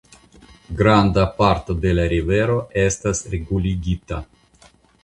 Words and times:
Granda 0.79 1.25
parto 1.41 1.77
de 1.83 1.93
la 1.99 2.07
rivero 2.15 2.59
estas 2.87 3.25
reguligita. 3.37 4.23